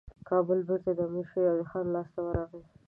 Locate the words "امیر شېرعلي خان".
1.07-1.85